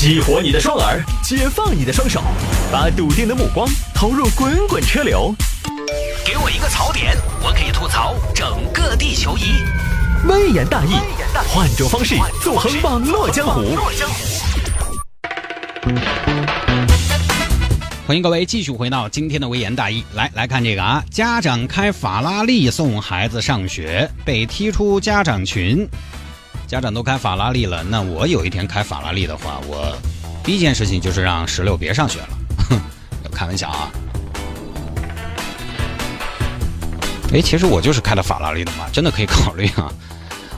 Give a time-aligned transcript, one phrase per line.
[0.00, 2.22] 激活你的双耳，解放你的双手，
[2.70, 5.34] 把笃定的目光投入滚滚车流。
[6.24, 9.42] 给我一个槽点，我可以吐槽整个地球仪。
[10.28, 10.92] 微言大义，
[11.48, 13.76] 换种方式纵横网络江湖。
[18.06, 25.88] 欢迎各位继续回到今天的微言大义，来来看这个啊，家长开法拉利送孩子上学被踢出家长群，
[26.68, 29.96] 家长都开法拉利了，那我有一天开法拉利的话，我
[30.44, 32.28] 第一件事情就是让石榴别上学了，
[32.68, 32.78] 哼，
[33.32, 33.90] 开玩笑啊。
[37.32, 39.90] 哎，其实我就是开了法拉利的嘛，真的可以考虑啊。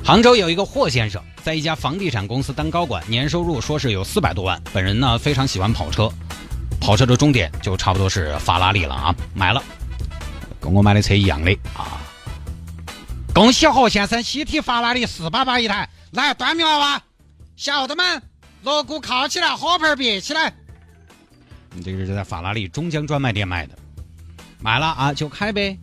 [0.05, 6.11] 杭州有一个霍先生在一家房地产公司当高管，年收入说是有四百多万，本人呢非常喜欢跑车。
[6.81, 9.63] 跑车的终点就差不多是法拉利了啊，买了，
[10.59, 12.01] 跟我买的车一样的啊。
[13.33, 17.03] 恭喜霍先生喜提法拉利四八八一台，来端米娃娃，
[17.57, 18.21] 小的们
[18.65, 20.53] 锣鼓敲起来，火盆别起来。
[21.73, 23.79] 你这个是在法拉利中江专卖店卖的，
[24.61, 25.79] 买了啊就开呗。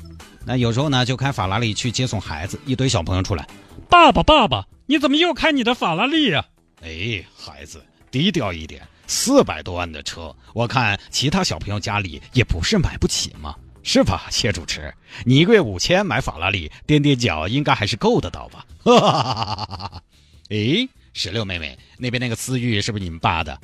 [0.46, 3.48] 那有时候呢就开法拉利去接送孩子，一堆小朋友出来，
[3.90, 6.46] 爸爸爸爸，你怎么又开你的法拉利呀、
[6.82, 8.86] 哎，孩子低调一点。
[9.10, 14.94] 四百多万的车，我看其他小朋友家里也不是买不起嘛，是吧，谢主持？
[15.24, 18.66] 你一个月五千买法拉利，垫垫脚应该还是够得到吧？
[18.84, 20.04] 哈哈哈哈哈哈！
[20.50, 23.60] 哎，石榴妹妹那边那个思域是不是你们爸的？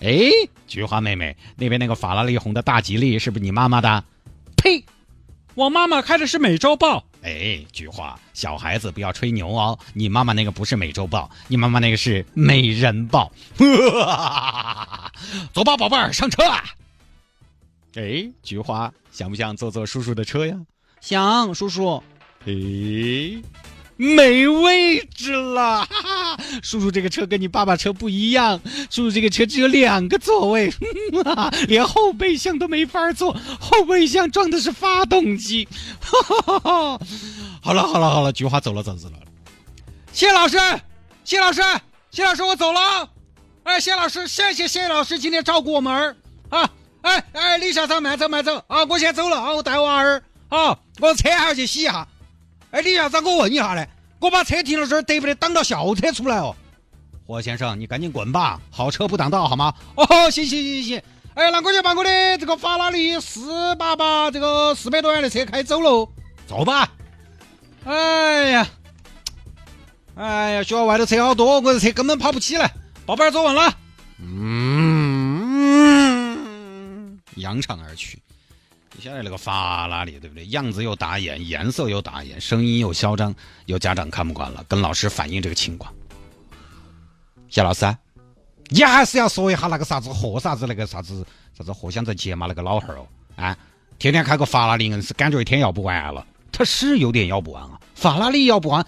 [0.00, 0.30] 哎，
[0.66, 4.04] 菊花妹妹那边那个法拉利红的大吉利是不是你妈妈的？
[4.56, 4.84] 呸！
[5.54, 7.04] 我妈妈开的是美洲豹。
[7.22, 9.76] 哎，菊花，小孩子不要吹牛哦！
[9.92, 13.32] 你妈妈那个不是美洲豹，你妈妈那个是美人豹。
[15.52, 16.62] 走吧，宝贝儿，上车啊！
[17.96, 20.54] 哎，菊花，想不想坐坐叔叔的车呀？
[21.00, 22.00] 想，叔叔。
[22.46, 23.42] 哎，
[23.96, 26.17] 没位置了，哈哈！
[26.62, 30.72] 叔叔这个车跟你爸爸车不一样，叔叔这个车只有两个座位，
[31.68, 35.68] 连后备箱都没法坐，后备箱装的是发动机。
[36.00, 37.00] 哈哈哈！
[37.62, 39.12] 好了好了好了，菊花走了走了。
[40.12, 40.58] 谢老师，
[41.24, 41.62] 谢老师，
[42.10, 43.08] 谢老师，我走了。
[43.64, 46.16] 哎，谢老师，谢谢谢老师今天照顾我们儿
[46.48, 46.70] 啊！
[47.02, 48.84] 哎哎，李校长慢走慢走啊！
[48.84, 52.08] 我先走了啊，我带娃儿啊，我车还要去洗一下。
[52.70, 53.88] 哎，李校长，我问一下嘞，
[54.20, 56.56] 我把车停到这儿，得不得挡到校车出来哦？
[57.26, 59.74] 霍先生，你赶紧滚吧，好车不挡道好吗？
[59.94, 61.02] 哦，行行行行行。
[61.34, 66.08] 哎，那我就把我的这个法拉利四八八这个四百多万的车开走喽，
[66.46, 66.90] 走吧。
[67.84, 68.66] 哎呀，
[70.16, 72.72] 哎呀，学校外头车好多，我这车根本跑不起来。
[73.06, 73.72] 宝贝儿，坐稳了。
[74.20, 74.98] 嗯，
[77.36, 78.18] 扬长而去。
[78.98, 80.44] 你晓得那个法拉利对不对？
[80.48, 83.32] 样子又打眼，颜色又打眼，声音又嚣张，
[83.66, 85.94] 有家长看不惯了，跟老师反映这个情况。
[87.48, 87.96] 谢老师，
[88.70, 91.24] 你还是要说一下那个啥子货啥子那个啥子
[91.56, 93.06] 啥子贺湘在杰嘛那个老汉儿哦，
[93.36, 93.56] 啊，
[94.00, 96.26] 天天开个法拉利，硬是感觉一天要不完了。
[96.50, 98.84] 他是有点要不完啊，法拉利要不完，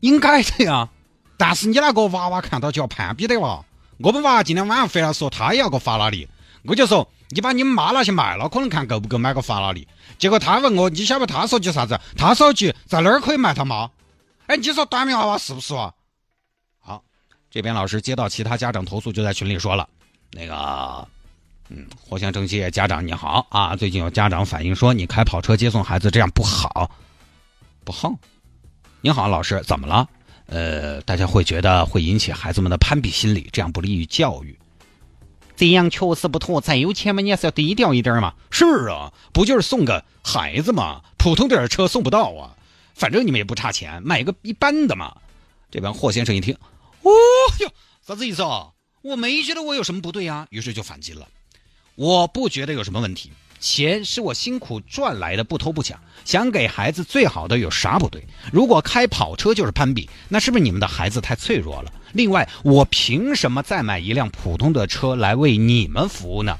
[0.00, 0.88] 应该的呀。
[1.36, 3.64] 但是你那个娃娃看到就要攀比的了。
[3.98, 6.28] 我们娃今天晚上回来说他也要个法拉利，
[6.64, 9.86] 我就说你把你们妈拿去卖了，可能看够不够买个法拉利。
[10.18, 11.98] 结果他问我，你晓得他说句啥子？
[12.16, 13.90] 他说句在哪儿可以卖他妈？
[14.46, 15.92] 哎，你说短命娃娃是不是啊？
[16.80, 17.02] 好，
[17.50, 19.88] 这边老师接到其他家长投诉，就在群里说了，
[20.32, 21.06] 那个，
[21.68, 26.90] 嗯，藿香正气家长你好啊，最近有家长反映说你开跑车接送孩子这样不好，
[27.84, 28.12] 不好。
[29.00, 30.08] 你好，老师，怎么了？
[30.46, 34.58] 呃，大家会觉得会引起孩子们的攀比心理，这样不利于教育。
[35.60, 38.32] 这样确实不妥，再有钱嘛，你也是要低调一点嘛。
[38.50, 42.56] 是啊，不就是送个孩子嘛，普通点的车送不到啊。
[42.94, 45.14] 反正你们也不差钱，买个一般的嘛。
[45.70, 46.56] 这边霍先生一听，
[47.02, 47.10] 哦
[47.58, 47.70] 哟，
[48.06, 48.68] 啥子意思啊？
[49.02, 51.28] 我没觉得我有什么不对啊，于是就反击了。
[51.94, 53.30] 我不觉得有什么问题。
[53.60, 58.26] 钱是我辛苦赚来的，不偷不抢，想给孩子最好的有啥不对？
[58.50, 61.92] 如果开跑车就是攀比，那是不是你们的孩子太脆弱了？
[62.12, 66.58] 另外，我凭什么再买一辆普通的车来为你们服务呢？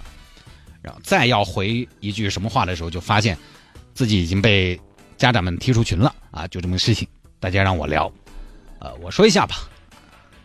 [0.83, 3.37] 然后再要回一句什么话的时候，就发现
[3.95, 4.79] 自己已经被
[5.17, 6.47] 家长们踢出群了啊！
[6.49, 7.09] 就这么个事情，
[7.39, 8.13] 大家让我聊，
[8.79, 9.69] 呃，我说一下吧。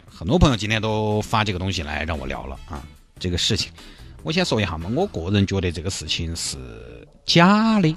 [0.07, 2.81] 很多朋友今天都发这个东西来让我聊了啊，
[3.19, 3.71] 这个事情。
[4.25, 6.57] 我先说一下嘛，我个人觉得这个事情是
[7.25, 7.95] 假的，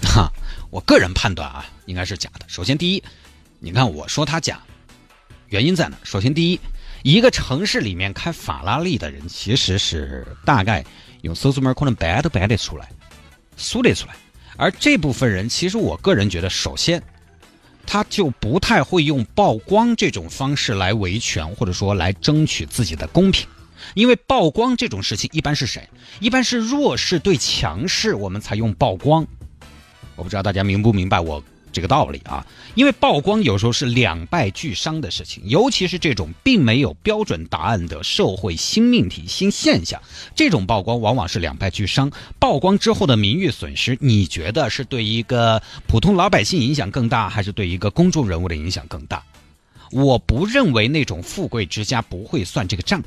[0.00, 0.30] 哈，
[0.70, 2.46] 我个人判断啊，应该是假的。
[2.46, 3.02] 首先，第一，
[3.58, 4.60] 你看我说他假，
[5.48, 5.98] 原因在哪？
[6.04, 6.60] 首先，第一，
[7.02, 10.84] 一个城市里面开法拉利的人，其实是大概
[11.22, 12.88] 用手指门可能掰都掰得出来，
[13.56, 14.14] 数得出来。
[14.56, 17.02] 而这部分人，其实我个人觉得，首先，
[17.84, 23.48] 他就不太会用曝光这种方式来维权，或者说来争取自己的公平。
[23.94, 25.88] 因为曝光这种事情，一般是谁？
[26.20, 29.26] 一般是弱势对强势，我们才用曝光。
[30.14, 31.42] 我不知道大家明不明白我
[31.72, 32.46] 这个道理啊？
[32.74, 40.00] 因为曝光有时候是两败俱伤的事情，尤其是这种并没有标准答案的社会新命题、新现象，
[40.34, 42.10] 这种曝光往往是两败俱伤。
[42.38, 49.22] 曝光之后的名誉损失，你觉得是对一个普通老百姓影响更大，还是对一个公众人物的影响更大？
[49.92, 53.02] 我不认为那种富贵之家不会算这个账。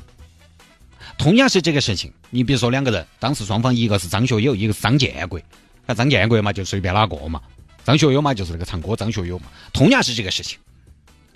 [1.20, 5.38] 同样是这个事情，你比如说两个人，当时双方一个是张学友，一个是张建国，
[5.84, 7.42] 那张建国嘛就随便哪个嘛，
[7.84, 9.44] 张学友嘛就是那个唱歌张学友嘛。
[9.70, 10.58] 同样是这个事情，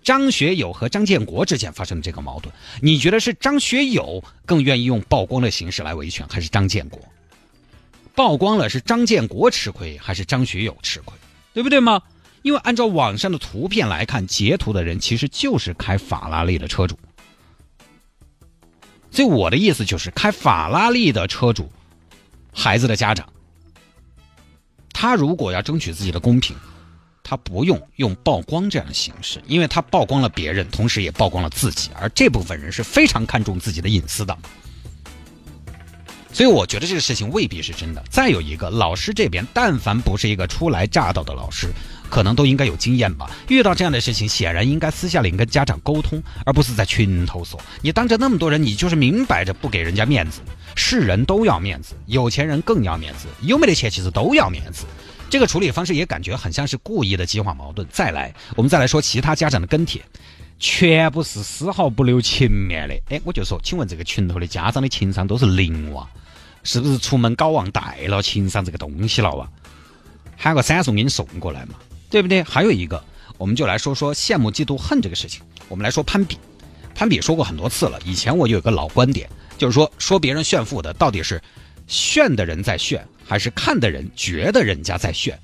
[0.02, 2.50] 张学友和张建国之间发生的这个矛盾，
[2.80, 6.98] 你觉得是张学友更愿意用曝光的形式来维权，还是张建国？
[8.14, 11.14] 曝光了是张建国吃亏，还是张学友吃亏？
[11.52, 12.00] 对不对吗？
[12.40, 16.98] 因为按照网上的图片来看，截图的人其实就是开法拉利的车主。
[19.14, 21.70] 所以我的意思就是，开法拉利的车主，
[22.52, 23.28] 孩子的家长，
[24.92, 26.56] 他如果要争取自己的公平，
[27.22, 34.36] 他不用用曝光这样的形式，因为他曝光了别人，同时也曝光了自己，而这部分人是非常看重自己的隐私的。
[36.32, 38.02] 所以我觉得这个事情未必是真的。
[38.10, 41.72] 再有一个，老师这边，但凡不是一个初来乍到的老师。
[42.14, 43.28] 可能都应该有经验吧。
[43.48, 47.60] 遇到这样的事情，显然应该私下里跟家长沟通，而不是在群头说。
[47.82, 50.40] 你当着那么多人，你就是明摆着不给人家面子。
[50.76, 54.84] 是人都要面子，有钱人更要面子，有没得钱其实都要面子。
[55.28, 57.84] 这个处理方式也感觉很像是故意的激化矛盾。
[57.90, 60.00] 再来，我们再来说其他家长的跟帖，
[60.60, 62.94] 全部是丝毫不留情面的。
[63.10, 66.08] 哎，我就说，请问这个群头的家长的情商都是零哇？
[66.62, 69.48] 是不是出门搞忘带了情商这个东西了哇？
[70.36, 71.74] 喊个闪送给你送过来嘛？
[72.14, 72.44] 对不对？
[72.44, 73.02] 还有一个，
[73.36, 75.42] 我们就来说说羡慕、嫉妒、恨这个事情。
[75.68, 76.38] 我们来说攀比，
[76.94, 77.98] 攀比说过很多次了。
[78.04, 79.28] 以前我有一个老观点，
[79.58, 81.42] 就是说说别人炫富的，到底是
[81.88, 85.36] 炫的人在炫，还是看的人觉得人家在炫？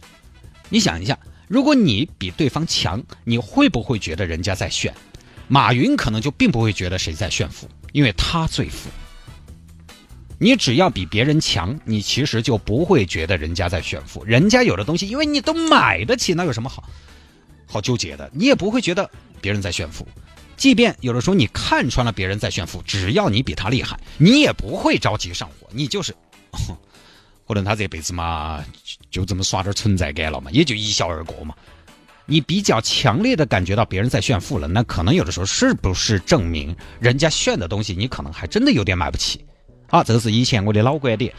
[0.68, 1.18] 你想一下，
[1.48, 4.94] 如果你比对方强，你会不会觉得人家在炫？
[5.48, 8.88] 马云可能就并不会觉得谁在炫富，因为他最富。
[10.42, 14.24] 你只要比别人强，你其实就不会觉得人家在炫富。
[14.24, 16.82] 人家有的东西，因为你都买得起，那有什么好
[17.66, 18.30] 好纠结的？
[18.32, 19.08] 你也不会觉得
[19.42, 20.08] 别人在炫富。
[20.56, 25.68] 即便有的时候你看穿了别人在炫富，只要你比他厉害，你也不会着急上火。
[25.72, 26.14] 你就是，
[27.46, 28.64] 可能他这辈子嘛，
[29.10, 31.54] 就这么刷点存在感了嘛，也就一笑而过嘛。
[32.24, 39.44] 你比较强烈的感觉到别人在炫富了，那可能有的时候是不是证明人家炫的东西，你可能还真的有点买不起。
[39.90, 41.34] 啊，这个是以前我的老观点，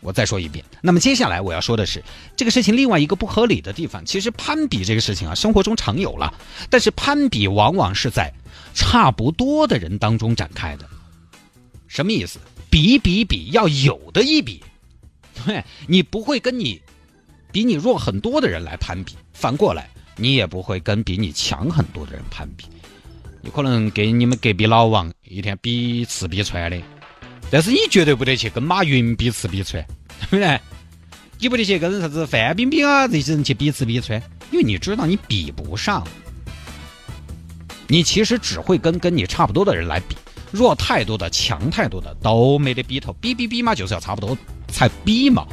[0.00, 0.64] 我再说一遍。
[0.82, 2.02] 那么接下来我要说的是，
[2.36, 6.34] 这个事情另外一个不合理的地方，其实攀比这个事情啊，生活中常有了，
[6.68, 8.32] 但是攀比往往是在
[8.74, 10.88] 差不多的人当中展开的。
[11.86, 12.38] 什么意思？
[12.68, 14.62] 比比比，要有的一比，
[15.46, 16.80] 对你不会跟你
[17.50, 22.66] 比你弱很多的人来攀比，反过来你也不会跟比你强很多的人攀比。
[23.40, 26.76] 你可能跟你们隔壁老王一天比吃比穿的。
[27.50, 29.84] 但是你绝对不得去跟马云比吃比穿，
[30.30, 30.60] 对不对？
[31.40, 36.06] 你不得去跟啥子范冰冰啊这些人去比吃比穿，因为你知道你比不上。
[37.86, 40.14] 你其实只会跟跟你差不多的人来比，
[40.50, 43.14] 弱太多的、强太多的都没得比头。
[43.14, 44.36] 比比比嘛，就是要差不多
[44.66, 45.46] 才比嘛。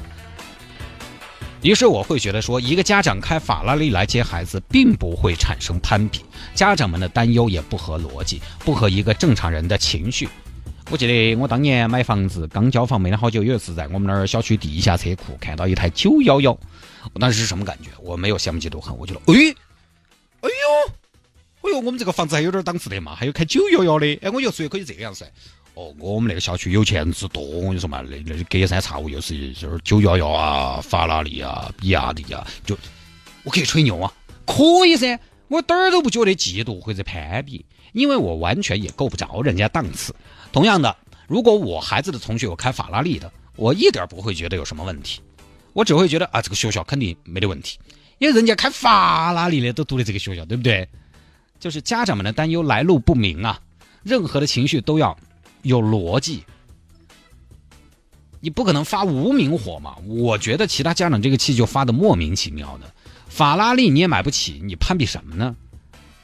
[1.62, 6.20] 于是我会觉得说，一个家长开法拉利来接孩子，并不会产生攀比，
[6.54, 10.28] 家长们的担忧也不合逻辑，不合一个正常人的情绪。
[10.92, 16.52] 我记得我当年买房子刚交房没得好久，有一次在我们那儿小区地下车库看到一台九幺幺，
[17.12, 17.90] 我当时是什么感觉？
[18.00, 19.56] 我没有羡慕嫉妒恨，我觉得，哎，
[20.42, 20.92] 哎呦，
[21.62, 25.26] 哎呦，我们这个房子还有点档次的嘛，还有开九幺幺的，哎，我觉得所以可以这个样噻。
[25.74, 32.78] 哦，我们那个小区有钱人之多，我跟你说嘛，那那隔三差五又是就是九幺幺啊、法拉利啊、比亚迪啊，就
[33.44, 34.14] 我可以吹牛啊，
[34.46, 37.66] 可以噻，我点儿都不觉得嫉妒或者攀比，
[37.96, 40.14] 因为我完全也够不着人家档次。
[40.52, 40.96] 同样的，
[41.28, 45.22] 如果我孩子的同学有开法拉利的，我一点不会觉得有什么问题，
[45.72, 47.80] 我只会觉得啊，这个学校肯定没得问题，
[48.18, 50.88] 因为人家开法拉利的都读的这个学校，对不对？
[51.58, 53.62] 就是家长们的担忧来路不明啊，
[54.04, 55.18] 任何的情绪都要
[55.62, 56.44] 有逻辑，
[58.42, 59.96] 你不可能发无名火嘛。
[60.06, 62.94] 我觉得其他家长这个气就发的莫名其妙的，
[63.30, 65.56] 法拉利你也买不起，你攀比什么呢？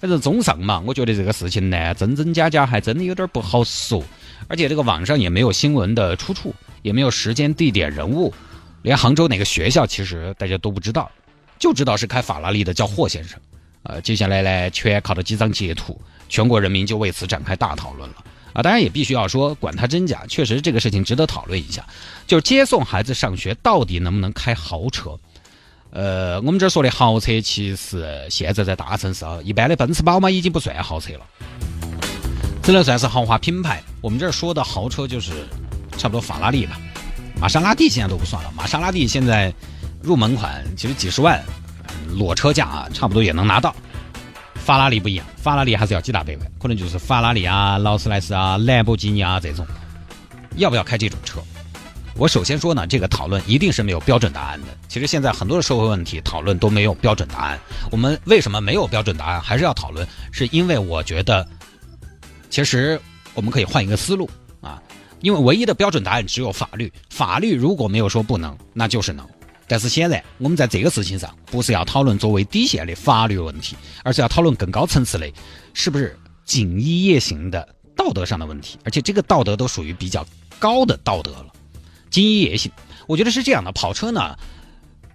[0.02, 4.04] 反正综上嘛，我觉得这个事情呢，真真假假还真的有点不好说。
[4.48, 8.34] 而且这个网上也没有新闻的出处，也没有时间、地点、人物，
[8.82, 11.08] 连杭州哪个学校其实大家都不知道，
[11.60, 13.40] 就知道是开法拉利的叫霍先生，
[13.84, 18.16] 呃，接下来呢，全靠着几张截图，全国人民就为此展开大讨论了。
[18.54, 21.86] 啊，当然也必须要说，管他真假，确实这个事情值得讨论一下。
[22.26, 25.16] 就是接送孩子上学，到底能不能开豪车？
[25.92, 31.26] 呃，我们这儿说的豪车，其实现在在大城市啊，一般的奔驰、宝马已经不算豪车了，
[32.64, 33.84] 只能算是豪华品牌。
[34.00, 35.46] 我们这儿说的豪车就是
[35.98, 36.80] 差不多法拉利吧，
[37.40, 38.52] 玛莎拉蒂现在都不算了。
[38.56, 39.54] 玛莎拉蒂现在
[40.02, 41.44] 入门款其实几十万，
[42.10, 43.76] 裸车价啊，差不多也能拿到。
[44.56, 49.68] 法拉利不一样，法拉利还是要几大百万，可能就是法拉利啊、劳斯莱斯啊、兰博基尼啊这种。
[50.56, 51.42] 要不要开这种车？
[52.18, 54.68] 我首先说呢，这个讨论一定是没有标准答案的。
[54.88, 57.60] 其实现在很多的社会问题讨论都没有标准答案。
[57.90, 60.08] 我们为什么没有标准答案，还是要讨论？
[60.32, 61.48] 是因为我觉得，
[62.50, 63.00] 其实
[63.34, 64.82] 我们可以换一个思路啊，
[65.22, 66.92] 因为唯一的标准答案只有法律。
[67.10, 69.28] 法律如果没有说不能，那就是能。
[69.68, 75.32] 但是显然，我们在这个事情上不是要讨论作为底线的法律问题，而是要讨论更高层次的，
[75.74, 80.28] 是不是锦衣夜行的道德上的问题，而且这个道德都属于比较
[80.60, 81.48] 高的道德了。
[82.12, 82.72] 锦衣夜行，
[83.08, 84.38] 我觉得是这样的，跑车呢，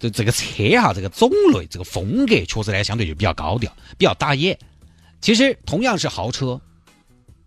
[0.00, 0.44] 这这个车
[0.80, 4.58] 哈，这个种类、这个风格，确实呢相对就比较高调，比较打眼。
[5.20, 6.60] 其实同样是豪车，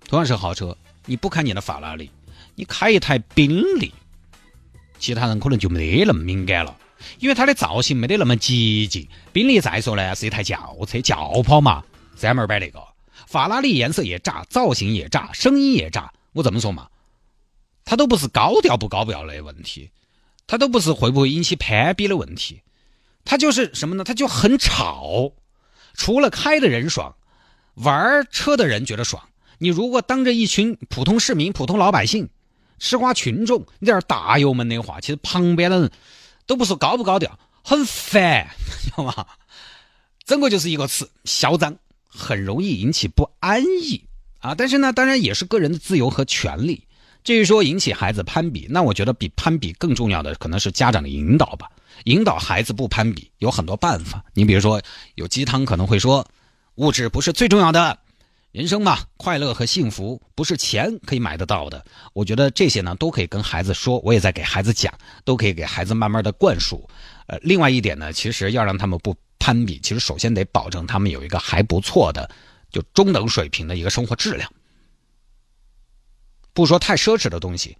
[0.07, 2.09] 同样是豪车，你不开你的法拉利，
[2.55, 3.93] 你开一台宾利，
[4.99, 6.77] 其他人可能就没那么敏感了。
[7.19, 11.81] 因为它的造型没得那么激进，宾利再说呢是一台轿车轿跑嘛，
[12.17, 12.79] 三门摆那个，
[13.25, 16.87] 法拉利颜色也炸，造型也炸，声音也炸，我这么说嘛，
[17.89, 19.89] 它都不是高调不高调的问题，
[20.45, 22.61] 它都不是会不会引起攀比的问题，
[23.25, 24.03] 它就是什么呢？
[24.03, 25.31] 它就很吵，
[25.95, 27.15] 除了开的人爽，
[27.73, 29.23] 玩儿车的人觉得爽。
[29.57, 32.29] 你如果当着一群普通市民、普通老百姓、
[32.77, 35.91] 吃瓜群众，你在这大油门的话，其实旁边的人。
[36.45, 38.47] 都不说高不高调，很烦，
[38.83, 39.27] 知道吗？
[40.25, 41.77] 整个就是一个词，嚣张，
[42.07, 44.03] 很容易引起不安逸
[44.39, 44.55] 啊。
[44.55, 46.87] 但是呢，当然也是个人的自由和权利。
[47.23, 51.69] 至于说引起孩子攀比，那我觉得比攀比更重要的可能是家长的引导吧。
[52.05, 54.23] 引导孩子不攀比有很多办法。
[54.33, 54.81] 你比如说，
[55.15, 56.25] 有鸡汤可能会说，
[56.75, 57.99] 物质不是最重要的。
[58.51, 61.85] 人生嘛，快乐和幸福不是钱可以买得到的。
[62.13, 64.91] 我觉得这些呢，都可以跟孩子说，我也在给孩子讲，
[65.23, 66.89] 都可以给孩子慢慢的灌输。
[67.27, 72.27] 呃，另外一点呢，其实要让他们不攀比，其实首先得保证他们有一个还不错的，
[72.71, 74.51] 就中等水平的一个生活质量。
[76.59, 77.77] 不说太奢侈的东西，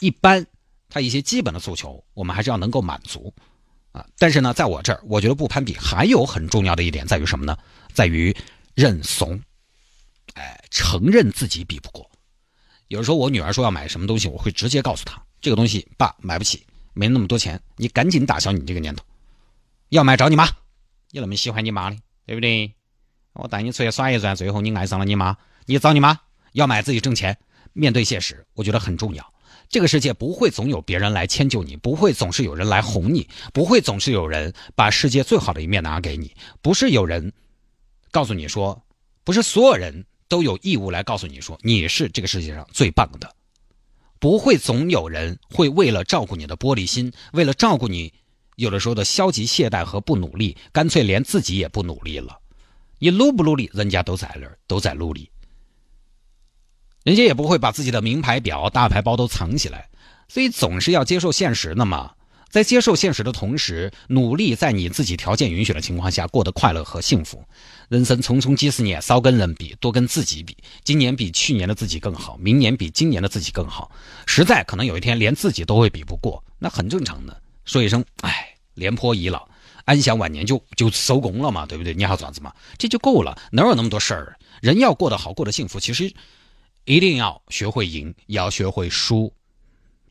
[0.00, 0.46] 一般
[0.90, 3.32] 他一些基本的诉求，我们还是要能够满足
[3.92, 4.06] 啊。
[4.18, 7.56] 但是呢，在我这儿，我觉得不攀比还有很重要的一点在于什么呢？
[7.94, 8.36] 在于
[8.74, 9.40] 认怂。
[10.34, 12.10] 哎，承认自己比不过。
[12.88, 16.62] 有时候我女儿说要买什么东西，我会直接告诉她，这个东西爸买不起，
[16.92, 19.02] 没那么多钱，你赶紧打消你这个念头。
[19.88, 20.44] 要买找你妈，
[21.10, 21.96] 你那么喜欢你妈的，
[22.26, 22.74] 对不对？
[23.32, 26.20] 我带你出去耍一转，最后你爱上了你妈，你找你妈。
[26.52, 27.38] 要买自己挣钱，
[27.72, 29.32] 面对现实，我觉得很重要。
[29.68, 37.32] 这个世界不会总有别人来迁就你，不会总是有人来哄你，不会总是有人把世界最好的一面拿给你，不是有人
[38.10, 38.82] 告诉你说，
[39.24, 40.04] 不是所有人。
[40.30, 43.34] 都有义务来告诉你说你是这个世界上最棒的，
[44.20, 48.12] 不会总有人会为了照顾你的玻璃心，为了照顾你，
[48.54, 52.38] 有的时候的消极懈怠和不努力，干脆连自己也不努力了。
[53.00, 55.28] 你努不努力，人家都在那儿，都在努力。
[57.02, 59.88] 人家也不会把自己的名牌表、大牌包都藏起来，
[60.28, 62.12] 所以总是要接受现实的嘛。
[62.50, 67.44] 在接受现实的同时，努力在你自己条件允许的情况下过得快乐和幸福。
[67.88, 70.56] 人生匆匆几十年，少跟人比，多跟自己比。
[70.82, 73.92] 今年比去年的自己更好，明年比今年的自己更好。
[74.26, 77.40] 实在可能有一天连自己都会比不过，那很正常的。
[77.64, 79.48] 说一声“唉，廉颇已老，
[79.84, 81.94] 安享晚年”就就收工了嘛，对不对？
[81.94, 82.52] 你还爪子嘛？
[82.76, 84.36] 这就够了，哪有那么多事儿？
[84.60, 86.12] 人要过得好，过得幸福，其实
[86.84, 89.32] 一定要学会赢，也要学会输，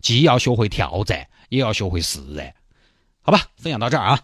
[0.02, 1.28] 既要学会挑战。
[1.50, 2.54] 也要学会释然，
[3.22, 3.42] 好吧？
[3.58, 4.22] 分享到这儿啊。